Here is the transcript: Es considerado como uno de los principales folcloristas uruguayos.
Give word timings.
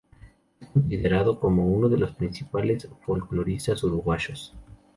Es 0.59 0.67
considerado 0.69 1.39
como 1.39 1.67
uno 1.67 1.87
de 1.87 1.97
los 1.99 2.15
principales 2.15 2.89
folcloristas 3.05 3.83
uruguayos. 3.83 4.55